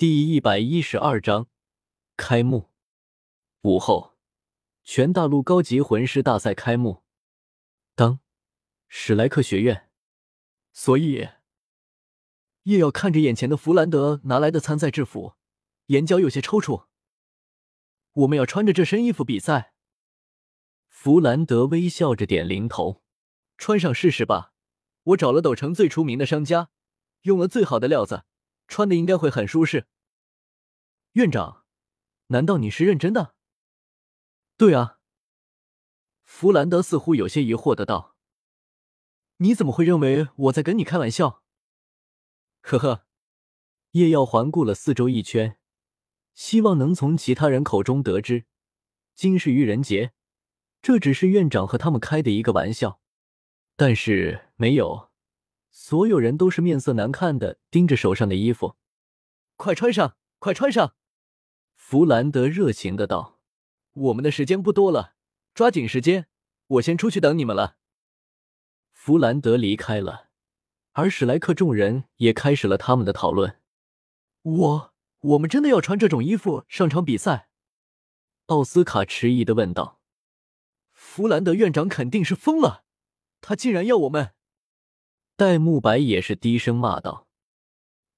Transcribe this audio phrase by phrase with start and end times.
[0.00, 1.48] 第一百一十二章
[2.16, 2.70] 开幕。
[3.60, 4.16] 午后，
[4.82, 7.02] 全大陆高级魂师大赛开幕。
[7.94, 8.20] 当
[8.88, 9.90] 史莱克学院，
[10.72, 11.28] 所以
[12.62, 15.34] 叶耀看着眼前的弗兰德拿来的参赛制服，
[15.88, 16.86] 眼角有些抽搐。
[18.14, 19.74] 我们要穿着这身衣服比赛。
[20.88, 23.02] 弗兰德微笑着点零头，
[23.58, 24.54] 穿上试试吧。
[25.02, 26.70] 我找了斗城最出名的商家，
[27.24, 28.24] 用了最好的料子。
[28.66, 29.88] 穿的应该会很舒适。
[31.14, 31.64] 院长，
[32.28, 33.34] 难道你是认真的？
[34.56, 34.98] 对啊。
[36.22, 38.14] 弗兰德似乎有些疑惑的道
[39.38, 41.42] ：“你怎么会认为我在跟你开玩笑？”
[42.62, 43.06] 呵呵。
[43.92, 45.58] 叶耀环顾了四周一圈，
[46.34, 48.46] 希望能从其他人口中得知，
[49.16, 50.12] 今是愚人节，
[50.80, 53.00] 这只是院长和他们开的一个玩笑。
[53.74, 55.10] 但是没有。
[55.72, 58.76] 所有人都是面色难看的盯着手上的衣服，
[59.56, 60.94] 快穿上，快穿上！
[61.90, 63.40] 弗兰德热情的道
[63.94, 65.16] ：“我们的时间不多了，
[65.54, 66.28] 抓紧时间，
[66.68, 67.78] 我先出去等你们了。”
[68.94, 70.28] 弗兰德离开了，
[70.92, 73.58] 而史莱克众人也开始了他们的讨论。
[74.42, 77.48] 我，我们真的要穿这种衣服上场比赛？
[78.46, 80.00] 奥斯卡迟疑的问道。
[80.92, 82.84] 弗兰德院长肯定是疯了，
[83.40, 84.34] 他竟然要我们。
[85.34, 87.26] 戴沐白也是低声骂道。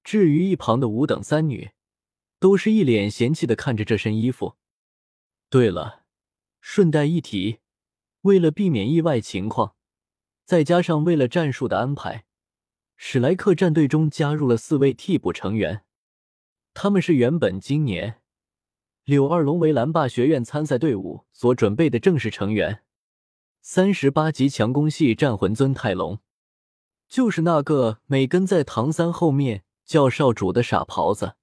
[0.03, 1.71] 至于一旁的五等三女，
[2.43, 4.57] 都是一脸嫌弃的看着这身衣服。
[5.49, 6.03] 对了，
[6.59, 7.59] 顺带一提，
[8.23, 9.75] 为了避免意外情况，
[10.43, 12.25] 再加上为了战术的安排，
[12.97, 15.85] 史莱克战队中加入了四位替补成员。
[16.73, 18.19] 他们是原本今年
[19.05, 22.83] 柳二龙为蓝霸学院参赛队伍所准备的正式成员。
[23.61, 26.19] 三十八级强攻系战魂尊泰隆。
[27.07, 31.37] 就是那个每跟在唐三后面叫少主的傻狍子，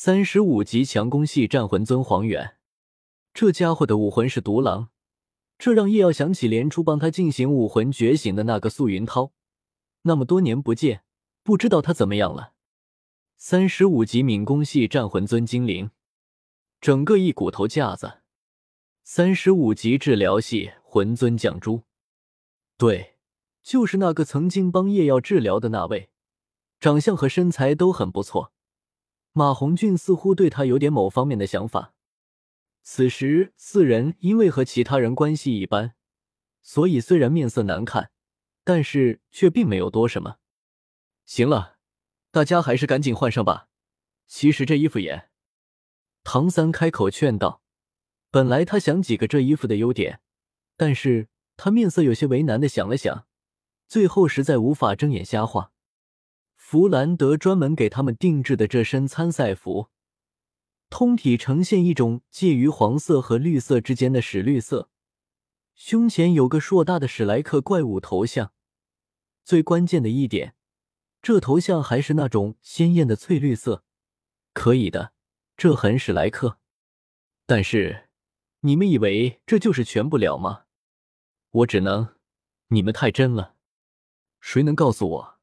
[0.00, 2.58] 三十五级强攻系战魂尊黄远，
[3.34, 4.90] 这家伙的武魂是独狼，
[5.58, 9.32] 这让叶耀想起年初帮他进行武魂觉醒的那个素云涛。
[10.02, 11.02] 那么多年不见，
[11.42, 12.52] 不知道他怎么样了。
[13.36, 15.90] 三十五级敏攻系战魂尊精灵，
[16.80, 18.20] 整个一骨头架子。
[19.02, 21.82] 三十五级治疗系魂尊绛珠，
[22.76, 23.16] 对。
[23.64, 26.10] 就是那个曾经帮叶耀治疗的那位，
[26.78, 28.52] 长相和身材都很不错。
[29.38, 31.94] 马红俊似乎对他有点某方面的想法。
[32.82, 35.94] 此时四人因为和其他人关系一般，
[36.60, 38.10] 所以虽然面色难看，
[38.64, 40.38] 但是却并没有多什么。
[41.24, 41.76] 行了，
[42.32, 43.68] 大家还是赶紧换上吧。
[44.26, 45.30] 其实这衣服也……
[46.24, 47.62] 唐三开口劝道。
[48.32, 50.20] 本来他想几个这衣服的优点，
[50.76, 53.28] 但是他面色有些为难的想了想。
[53.86, 55.70] 最后实在无法睁眼瞎话，
[56.70, 59.88] 弗兰德专门给他们定制的这身参赛服，
[60.90, 64.90] 通体呈现一种介于黄色和绿色之间的史绿色，
[65.74, 68.52] 胸前有个硕大的史莱克怪物头像。
[69.42, 70.56] 最关键的一点，
[71.22, 73.82] 这头像还是那种鲜艳的翠绿色。
[74.52, 75.14] 可以的，
[75.56, 76.58] 这很史莱克。
[77.46, 78.10] 但是，
[78.60, 80.64] 你们以为这就是全部了吗？
[81.50, 82.14] 我只能，
[82.66, 83.54] 你们太真了。
[84.38, 85.37] 谁能告诉我？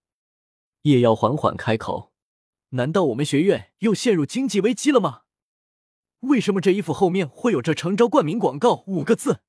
[0.85, 2.13] 叶耀缓缓开口
[2.69, 5.23] ：“难道我们学院又陷入经济危机了吗？
[6.19, 9.41] 为什么这衣服后面会有这‘诚招冠名广告’五个字？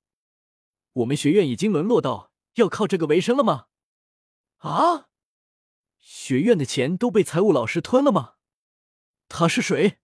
[0.95, 3.67] 我们学院已经沦落到要靠这个为生了吗？
[4.59, 5.09] 啊！
[5.99, 8.37] 学院的钱都被财务老师吞了吗？
[9.29, 9.99] 他是谁？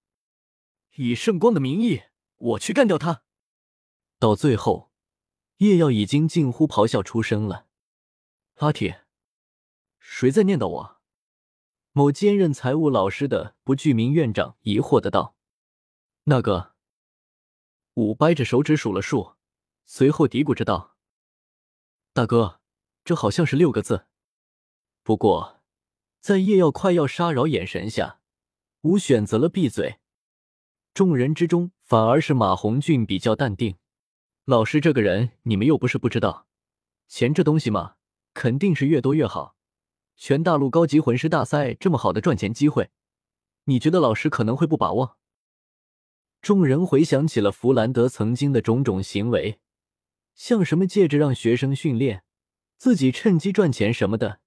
[0.97, 2.03] 以圣光的名义，
[2.37, 3.22] 我去干掉他！”
[4.20, 4.93] 到最后，
[5.56, 7.69] 叶耀已经近乎咆哮出声了
[8.60, 9.06] ：“阿铁！”
[9.99, 10.92] 谁在念叨我？
[11.95, 15.37] 某兼任财务老师的不具名院长疑惑的道
[16.25, 16.73] ：“那个。”
[17.95, 19.35] 五掰着手指数了数，
[19.85, 20.97] 随后嘀咕着道
[22.15, 22.61] ：“大哥，
[23.05, 24.07] 这好像是六个字。”
[25.05, 25.61] 不过，
[26.21, 28.21] 在叶耀快要杀扰眼神下，
[28.81, 29.99] 五选择了闭嘴。
[30.95, 33.77] 众人之中，反而是马红俊比较淡定。
[34.47, 36.47] 老师这个人，你们又不是不知道，
[37.06, 37.97] 钱这东西嘛，
[38.33, 39.56] 肯定是越多越好。
[40.17, 42.91] 全大陆高级魂师大赛这么好的赚钱机会，
[43.64, 45.19] 你觉得老师可能会不把握？
[46.41, 49.61] 众人回想起了弗兰德曾经的种种行为，
[50.35, 52.25] 像什么借着让学生训练，
[52.76, 54.41] 自己趁机赚钱什么的；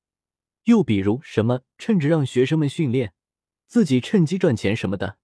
[0.65, 3.13] 又比如什么趁着让学生们训练，
[3.65, 5.17] 自己趁机赚钱什么的。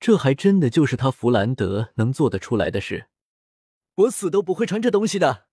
[0.00, 3.08] 这还真的就是他弗兰德能做得出来的事。
[3.94, 5.46] 我死都不会穿这东西的。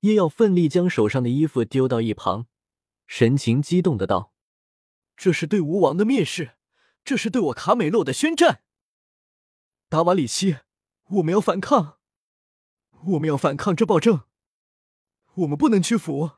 [0.00, 2.46] 叶耀奋力将手上的衣服丢到一旁。
[3.06, 4.32] 神情激动的道
[5.16, 6.56] ：“这是对吴王的蔑视，
[7.04, 8.62] 这是对我卡美洛的宣战。
[9.88, 10.58] 达瓦里西，
[11.10, 11.98] 我们要反抗，
[13.06, 14.22] 我们要反抗这暴政，
[15.34, 16.32] 我们不能屈服，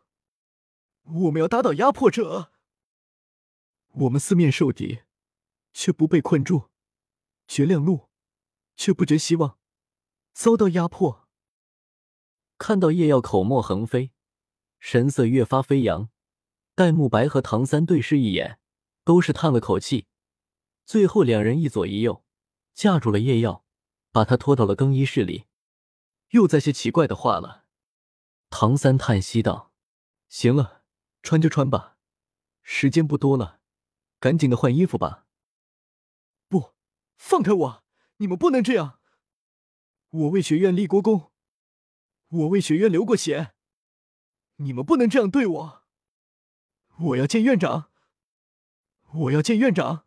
[1.05, 2.53] 我们要打倒压迫者。
[3.93, 5.03] 我们四面受敌，
[5.73, 6.69] 却不被困住；
[7.47, 8.11] 绝亮路，
[8.77, 9.59] 却不觉希望；
[10.35, 11.27] 遭到压迫。
[12.59, 14.13] 看到叶耀口沫横飞，
[14.79, 16.11] 神色越发飞扬，
[16.77, 18.59] 戴沐白和唐三对视一眼，
[19.03, 20.07] 都是叹了口气。
[20.85, 22.23] 最后两人一左一右
[22.75, 23.65] 架住了叶耀，
[24.13, 25.47] 把他拖到了更衣室里。
[26.33, 27.65] 又在些奇怪的话了。
[28.51, 29.73] 唐三叹息道
[30.29, 30.83] ：“行了，
[31.23, 31.97] 穿就穿吧，
[32.63, 33.63] 时间不多了。”
[34.21, 35.25] 赶紧的换衣服吧！
[36.49, 36.75] 不，
[37.17, 37.85] 放开我！
[38.19, 39.01] 你们不能这样！
[40.11, 41.33] 我为学院立过功，
[42.29, 43.55] 我为学院流过血，
[44.57, 45.86] 你们不能这样对我！
[46.99, 47.91] 我要见院长！
[49.13, 50.07] 我要见院长！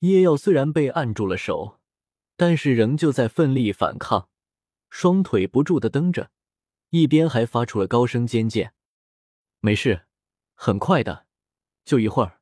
[0.00, 1.78] 叶耀虽然被按住了手，
[2.36, 4.28] 但是仍旧在奋力反抗，
[4.90, 6.32] 双腿不住的蹬着，
[6.90, 8.72] 一边还发出了高声尖叫
[9.60, 10.06] ：“没事，
[10.54, 11.26] 很快的，
[11.84, 12.40] 就一会儿。”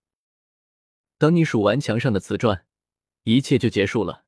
[1.19, 2.67] 等你数完墙上的瓷砖，
[3.25, 4.25] 一切就结束了。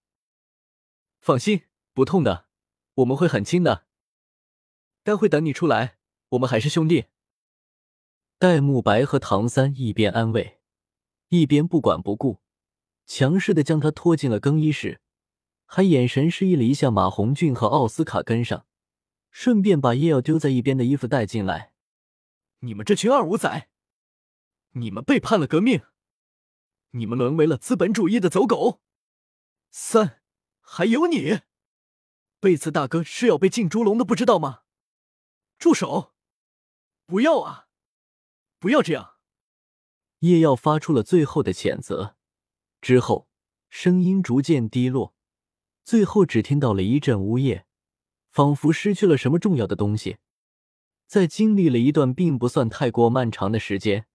[1.19, 1.62] 放心，
[1.94, 2.46] 不痛的，
[2.96, 3.87] 我们会很轻的。
[5.02, 5.96] 待会等你出来，
[6.31, 7.06] 我们还是兄弟。
[8.40, 10.61] 戴沐白和唐三一边安慰，
[11.31, 12.38] 一边不管不顾，
[13.05, 15.00] 强势的将他拖进了更衣室，
[15.67, 18.64] 还眼神示意了一下马红俊和奥斯卡跟上，
[19.32, 21.73] 顺便把叶耀丢在一边的衣服带进来。
[22.61, 23.69] 你们这群二五仔，
[24.75, 25.82] 你们背叛了革命！
[26.90, 28.81] 你们沦为了资本主义的走狗。
[29.73, 30.23] 三，
[30.61, 31.40] 还有你，
[32.38, 34.62] 贝茨大哥是要被进猪笼的，不知道吗？
[35.58, 36.14] 住手！
[37.05, 37.68] 不要啊！
[38.58, 39.14] 不要这样！
[40.20, 42.16] 叶耀发出了最后的谴责，
[42.81, 43.28] 之后
[43.69, 45.14] 声音逐渐低落，
[45.84, 47.66] 最后只听到了一阵呜咽，
[48.31, 50.19] 仿佛失去了什么重要的东西。
[51.06, 54.06] 在经历了一段并不算太过漫长的时间，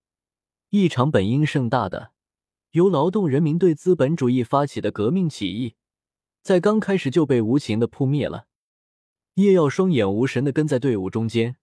[0.70, 2.12] 一场本应盛大的。
[2.72, 5.76] 由劳动人民对资本主义发起的革命起义，
[6.42, 8.48] 在刚开始就被无情的扑灭了。
[9.36, 11.56] 叶耀双眼无神的跟在队伍中间，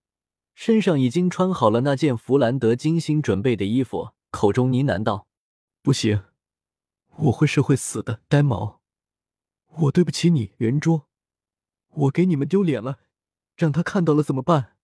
[0.54, 5.26] 身上已经穿好了那件弗兰德精心准备的衣服，口中呢喃道
[5.82, 6.24] ：“不行，
[7.16, 8.80] 我会是会死的，呆毛，
[9.78, 11.08] 我对不起你，圆桌，
[11.88, 12.98] 我给你们丢脸了，
[13.56, 14.76] 让他看到了怎么办？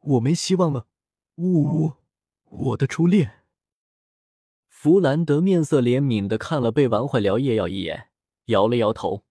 [0.00, 0.86] 我没希望了，
[1.36, 1.92] 呜呜，
[2.44, 3.44] 我的初恋。”
[4.68, 8.08] 弗兰德面色怜悯的看了被玩坏了叶耀一眼，
[8.46, 9.24] 摇了摇头：“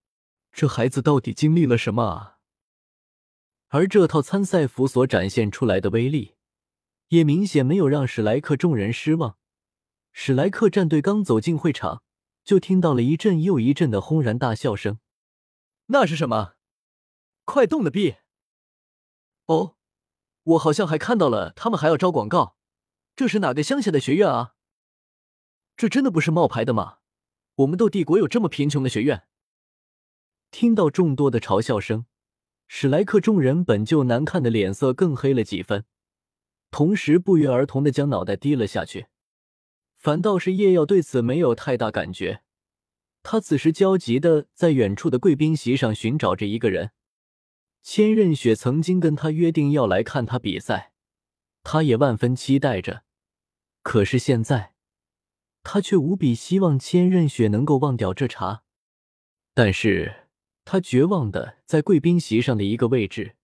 [0.53, 2.37] 这孩子到底经历了什么啊？”
[3.69, 6.35] 而这套参赛服所展现出来的威力，
[7.09, 9.37] 也明显没有让史莱克众人失望。
[10.11, 12.01] 史莱克战队刚走进会场，
[12.43, 14.99] 就听到了一阵又一阵的轰然大笑声。
[15.87, 16.55] 那是什么？
[17.45, 18.15] 快动的币！
[19.45, 19.75] 哦，
[20.43, 22.55] 我好像还看到了，他们还要招广告。
[23.15, 24.55] 这是哪个乡下的学院啊？
[25.77, 26.97] 这真的不是冒牌的吗？
[27.55, 29.27] 我们斗帝国有这么贫穷的学院？
[30.49, 32.05] 听到众多的嘲笑声，
[32.71, 35.85] 史莱克众人本就难看的脸色更黑了几分，
[36.69, 39.07] 同时不约而同的将脑袋低了下去。
[39.97, 42.43] 反倒是叶耀对此没有太大感觉，
[43.23, 46.91] 他此时焦急的在远处的贵宾席上寻找着一个人。
[47.81, 50.93] 千仞雪曾经跟他约定要来看他比赛，
[51.63, 53.03] 他也万分期待着，
[53.81, 54.75] 可是现在。
[55.63, 58.61] 他却无比希望千仞雪能够忘掉这茬，
[59.55, 60.28] 但是
[60.65, 63.35] 他绝望的在贵宾席上的一个位置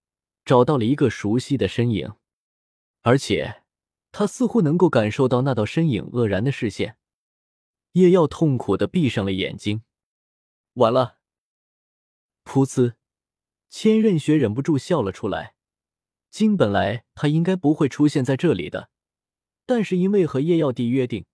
[0.44, 2.12] 找到了一个熟悉的身影，
[3.02, 3.62] 而且
[4.12, 6.96] 他似乎能够感受到那道身影愕然的视线。
[7.92, 9.82] 叶耀痛苦的闭上了眼睛，
[10.74, 11.18] 完了！
[12.44, 12.94] 噗呲，
[13.70, 15.54] 千仞雪忍不住笑了出来。
[16.30, 18.90] 今本来他应该不会出现在这里的，
[19.64, 21.24] 但是因为和叶耀帝约定。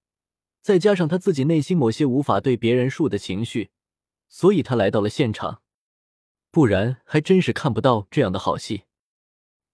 [0.61, 3.71] 再加上他自己内心某些无法对别人述的情绪，
[4.29, 5.62] 所以他来到了现场，
[6.53, 8.85] 不然还真是看不到这样的好戏。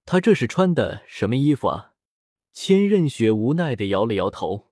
[0.07, 1.93] 他这是穿的什么衣服啊？
[2.53, 4.71] 千仞雪无奈的摇了摇头。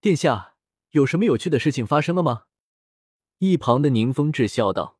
[0.00, 0.54] 殿下，
[0.90, 2.44] 有什么有趣的事情发生了吗？
[3.38, 4.98] 一旁的宁风致笑道：“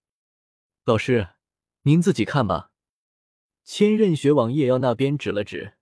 [0.84, 1.28] 老师，
[1.82, 2.70] 您自己看吧。”
[3.62, 5.74] 千仞雪往叶耀那边指了指，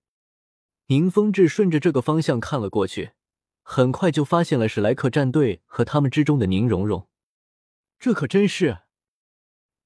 [0.87, 3.11] 宁风致顺着这个方向看了过去。
[3.63, 7.07] 很快就发现了史莱克战队和他们之中的宁荣荣，
[7.97, 8.79] 这可真是。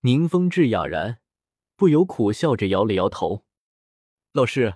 [0.06, 1.20] 宁风致哑然，
[1.76, 3.44] 不由苦笑着摇了摇头。
[4.34, 4.76] 老师，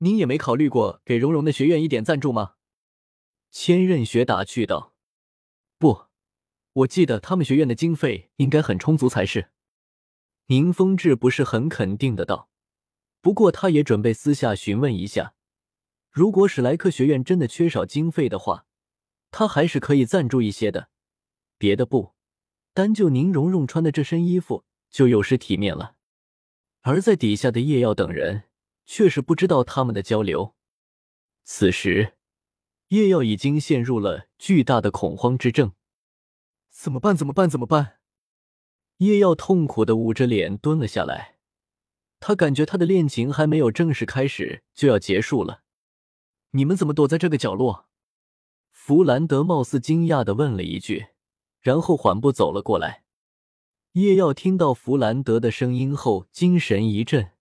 [0.00, 2.56] 您也没考虑过给荣荣的学院一点赞助吗？
[3.50, 4.94] 千仞雪打趣道。
[5.78, 6.08] 不，
[6.74, 9.48] 我记得他们学院的经费应该很充足才是。
[10.48, 12.50] 宁风致不是很肯定的道，
[13.22, 15.32] 不过他也准备私下询问一下，
[16.10, 18.66] 如果史莱克学院真的缺少经费的话，
[19.30, 20.90] 他还是可以赞助一些的。
[21.56, 22.14] 别的不，
[22.76, 25.96] 单就宁荣荣穿的这身衣服就有失体面了。
[26.82, 28.42] 而在底下的叶耀等人
[28.84, 30.54] 却是不知道他们的交流。
[31.42, 32.18] 此时，
[32.88, 35.72] 叶耀已经陷入了巨大的恐慌之症。
[36.68, 37.16] 怎么办？
[37.16, 37.48] 怎么办？
[37.48, 37.94] 怎么办？
[38.98, 41.38] 叶耀痛苦的捂着脸蹲了下来。
[42.20, 45.62] 他感觉他的恋情还没有正式开始就要结束了。
[46.50, 47.86] 你们怎么躲在这个角落？
[48.70, 51.06] 弗兰德貌似惊讶的问了一句，
[51.66, 53.02] 然后缓步走了过来。
[53.94, 57.32] 叶耀听到弗兰德的声音后，精神一振，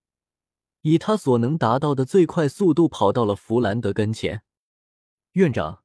[0.82, 4.42] 以他所能达到的最快速度跑到了弗兰德跟前。
[5.34, 5.84] 院长，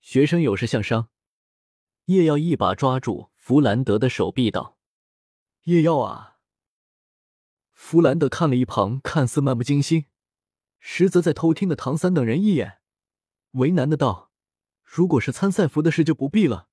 [0.00, 1.10] 学生有事相商。
[2.06, 4.78] 叶耀一把抓住弗兰德的手臂，道
[5.64, 6.38] ：“叶耀啊！”
[7.74, 10.06] 弗兰德看了一旁看似漫不经心，
[10.78, 12.78] 实则在偷听的唐三等人一眼，
[13.50, 14.30] 为难的道
[14.82, 16.68] ：“如果是参赛服的事就不必了，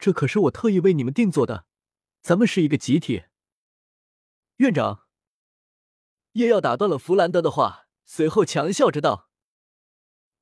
[0.00, 1.66] 这可是我特意为你们定做的，
[2.22, 3.24] 咱们是一个集体。”
[4.56, 5.06] 院长，
[6.32, 9.28] 叶耀打断了弗兰德的话，随后强笑着道：“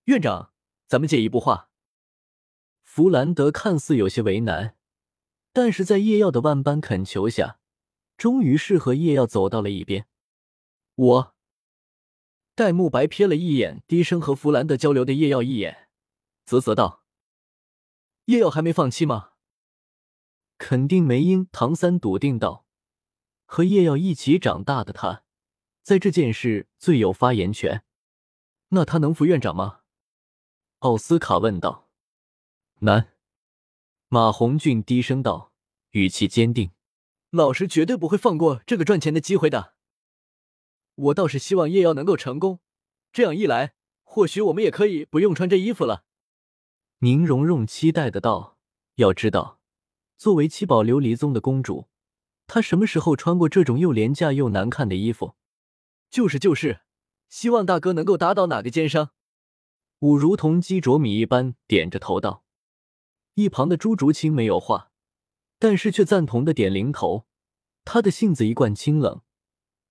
[0.06, 0.52] 院长，
[0.86, 1.70] 咱们借一步话。”
[2.82, 4.76] 弗兰德看似有些为难，
[5.52, 7.60] 但是在叶耀的万般恳求下，
[8.16, 10.06] 终于是和叶耀走到了一边。
[10.94, 11.36] 我，
[12.54, 15.88] 戴沐白瞥了一眼低声和弗兰德交流的叶耀一眼，
[16.44, 17.04] 啧啧道
[18.26, 19.32] ：“叶耀还没放弃吗？”
[20.58, 21.48] 肯定没因。
[21.50, 22.66] 唐三笃定道
[23.46, 25.24] ：“和叶耀一起长大的他，
[25.82, 27.84] 在这件事最有发言权。
[28.70, 29.80] 那他能服院长吗？”
[30.80, 31.88] 奥斯卡问道。
[32.80, 33.14] 难，
[34.08, 35.52] 马红俊低声道，
[35.90, 36.70] 语气坚定
[37.30, 39.74] ：“老师绝对不会放过这个赚钱的机会的。
[40.94, 42.60] 我倒是希望叶耀能够成功，
[43.12, 46.04] 这样一来，或许我们也可以不用穿这衣服了。”
[47.00, 48.58] 宁荣荣期待的道
[48.96, 49.57] ：“要知道，
[50.18, 51.86] 作为七宝琉璃宗的公主，
[52.48, 55.36] 她什么时候穿过这种又廉价又难看的衣服？
[56.10, 56.80] 就是就是，
[57.28, 59.12] 希望大哥能够打倒哪个奸商。”
[60.00, 62.44] 武如同鸡啄米一般点着头道。
[63.34, 64.90] 一旁的朱竹清没有话，
[65.60, 67.26] 但是却赞同的点零头。
[67.84, 69.22] 他的性子一贯清冷，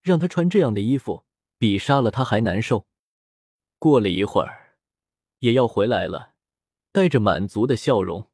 [0.01, 1.23] 让他穿这样的衣服，
[1.57, 2.85] 比杀了他还难受。
[3.79, 4.75] 过了一会儿，
[5.39, 6.33] 也要回来了，
[6.91, 8.29] 带着满足的笑容。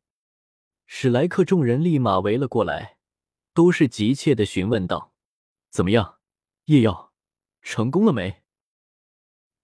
[0.85, 2.97] 史莱克众人立马围了过来，
[3.53, 5.13] 都是急切的询问道
[5.71, 6.19] ：“怎么样，
[6.65, 7.13] 叶耀，
[7.61, 8.43] 成功了没？”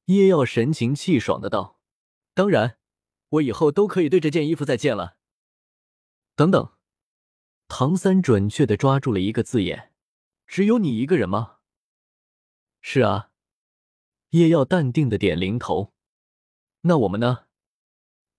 [0.05, 1.79] 叶耀神情气爽的道
[2.33, 2.79] ：“当然，
[3.29, 5.17] 我以后都可以对这件衣服再见了。”
[6.35, 6.73] 等等，
[7.67, 9.93] 唐三准确的抓住了一个字眼
[10.47, 11.57] ：“只有你一个人吗
[12.81, 13.31] ？”“是啊。”
[14.31, 15.93] 叶耀淡定的点零头。
[16.81, 17.45] “那我们呢？”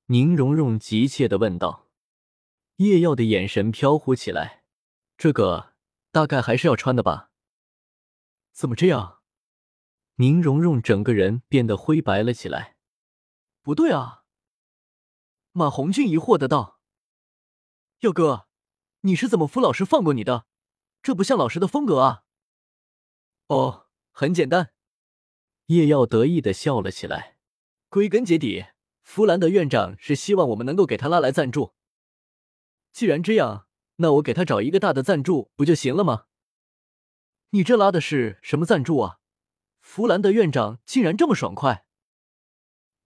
[0.06, 1.89] 宁荣荣急切的问道。
[2.80, 4.64] 叶耀的眼神飘忽起来
[5.18, 5.74] ：“这个
[6.10, 7.30] 大概还是要穿的吧
[8.52, 9.20] ？”“怎么这样？”
[10.16, 12.78] 宁荣荣整个人变得灰白了起来。
[13.60, 14.24] “不对啊！”
[15.52, 16.80] 马红俊疑惑的道。
[17.98, 18.48] 耀哥，
[19.02, 20.46] 你是怎么扶老师放过你的？
[21.02, 22.22] 这不像老师的风格啊！
[23.48, 24.72] 哦，很简单。
[25.66, 27.36] 叶耀得意的笑了起来。
[27.90, 28.68] 归根结底，
[29.02, 31.74] 弗兰德院长是希望我们能够给他拉来赞助。
[32.92, 33.66] 既然这样，
[33.96, 36.26] 那我给他找一个大的赞助不就行了吗？
[37.50, 39.18] 你这拉的是什么赞助啊？
[39.80, 41.86] 弗兰德院长竟然这么爽快！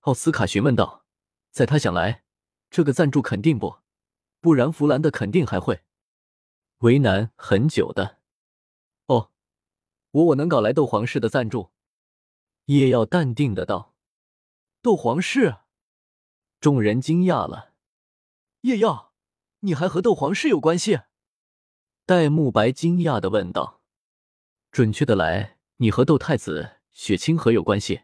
[0.01, 1.05] 奥斯卡询问道。
[1.51, 2.25] 在他想来，
[2.69, 3.79] 这个赞助肯定不。
[4.41, 5.85] 不然，弗兰德肯定还会
[6.79, 8.19] 为难很久的。
[9.07, 9.31] 哦，
[10.11, 11.71] 我我能搞来斗皇室的赞助。
[12.65, 13.95] 叶耀淡定的道
[14.83, 15.59] ：“斗皇室？”
[16.61, 17.73] 众人惊讶了。
[18.63, 19.14] 叶耀，
[19.65, 21.01] 你还和斗皇室有关系？
[22.05, 23.81] 戴沐白惊讶的问道
[24.71, 28.03] ：“准确的来，你和斗太子雪清河有关系。”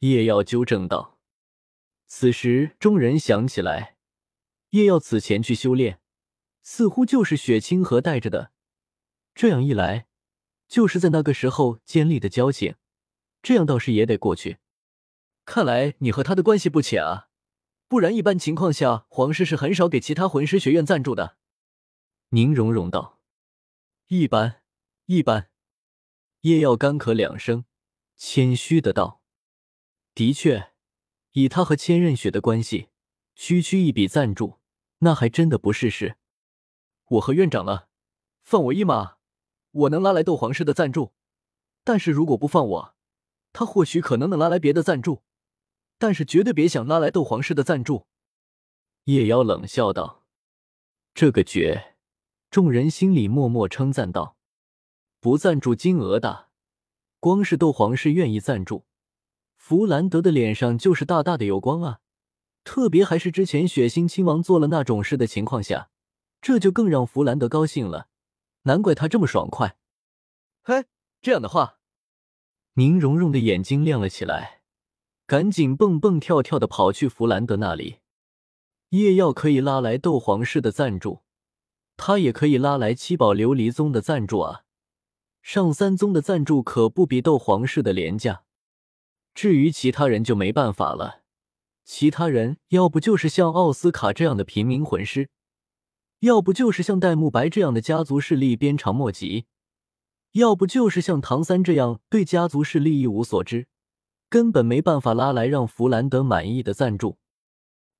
[0.00, 1.20] 叶耀纠正道。
[2.08, 3.96] 此时，众人想起来。
[4.70, 6.00] 叶耀此前去修炼，
[6.62, 8.50] 似乎就是雪清河带着的。
[9.36, 10.08] 这样一来，
[10.66, 12.74] 就是在那个时候建立的交情，
[13.40, 14.58] 这样倒是也得过去。
[15.44, 17.27] 看来你和他的关系不浅啊，
[17.88, 21.38] 不然一般情况下，皇室是很少给其他魂师学院赞助的。
[22.28, 23.18] 宁荣荣道
[24.08, 24.62] ：“一般，
[25.06, 25.48] 一般。”
[26.42, 27.64] 叶耀干咳两声，
[28.16, 29.22] 谦虚的道
[30.14, 30.72] ：“的确，
[31.32, 32.90] 以他和千仞雪的关系。”
[33.34, 34.58] 区区一笔赞助，
[34.98, 36.16] 那还真的不是事。
[37.06, 37.88] 我和院长了，
[38.42, 39.18] 放我一马，
[39.70, 41.14] 我能拉来斗皇室的赞助。
[41.84, 42.94] 但是如果不放我，
[43.52, 45.22] 他或许可能能拉来别的赞助，
[45.98, 48.06] 但是绝对别想拉来斗皇室的赞助。”
[49.04, 50.24] 叶妖冷笑道
[51.14, 51.96] ：“这个绝。”
[52.50, 54.38] 众人心里默默称赞道
[55.20, 56.48] ：“不赞助金额大，
[57.20, 58.86] 光是斗皇室愿意赞助，
[59.54, 62.00] 弗兰德的脸上就是大大的有光啊！
[62.64, 65.90] 特别还是之前血腥亲王做了那种事的情况下，
[66.40, 68.08] 这就更让弗兰德高兴了。
[68.62, 69.76] 难怪他这么爽快。
[70.62, 70.86] 嘿，
[71.20, 71.80] 这样的话，
[72.74, 74.57] 宁荣荣的眼睛亮了起来，
[75.28, 77.98] 赶紧蹦蹦跳跳的跑去弗兰德那里。
[78.88, 81.20] 叶耀可以拉来斗皇室的赞助。
[81.98, 84.62] 他也可以拉来七宝琉璃宗的赞助啊，
[85.42, 88.44] 上三宗的赞助可不比斗皇室的廉价。
[89.34, 91.20] 至于其他人就没办法了，
[91.84, 95.28] 其他人要不就是像奥斯卡这样的平民魂师，
[96.20, 99.44] 要不就是像戴沐白这样的家族势力鞭长莫及，
[100.32, 103.66] 要不就是像唐三这样对家族势力一无所知，
[104.28, 107.18] 根本没办法拉来让弗兰德满意的赞助。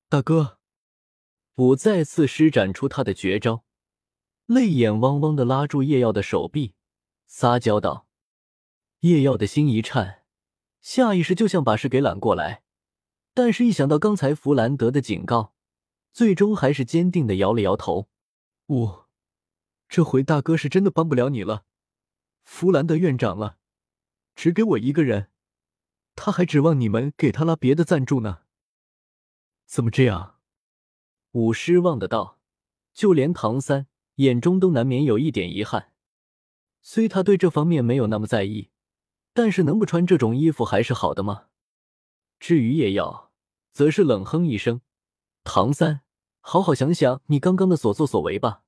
[0.07, 0.59] 大哥，
[1.55, 3.63] 我再次施展出他的绝招。
[4.45, 6.73] 泪眼汪汪的拉住叶耀的手臂，
[7.27, 8.07] 撒娇道
[9.01, 10.23] ：“叶耀的心一颤，
[10.81, 12.63] 下意识就想把事给揽过来，
[13.35, 15.53] 但是，一想到刚才弗兰德的警告，
[16.11, 18.09] 最终还是坚定的摇了摇头。
[18.65, 19.09] 我
[19.87, 21.65] 这回大哥是真的帮不了你了。
[22.43, 23.57] 弗兰德院长了，
[24.35, 25.29] 只给我一个人，
[26.21, 28.39] 他还指望你们给他拉别的赞助呢？
[29.65, 30.35] 怎么这样？”
[31.31, 32.39] 武失望的道
[32.93, 33.87] ：“就连唐三。”
[34.19, 35.93] 眼中都难免有一点遗憾，
[36.81, 38.69] 虽他对这方面没有那么在意，
[39.33, 41.45] 但是能不穿这种衣服还是好的吗？
[42.37, 43.31] 至于叶耀，
[43.71, 44.81] 则是冷哼一声
[45.45, 46.01] ：“唐三，
[46.41, 48.63] 好好想想你刚刚的所作所为吧。”